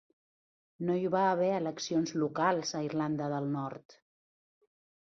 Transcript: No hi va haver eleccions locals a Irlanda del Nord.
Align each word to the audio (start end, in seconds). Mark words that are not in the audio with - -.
No 0.87 0.95
hi 1.01 1.11
va 1.17 1.21
haver 1.33 1.51
eleccions 1.59 2.15
locals 2.23 2.75
a 2.81 2.85
Irlanda 2.91 3.31
del 3.37 3.55
Nord. 3.61 4.01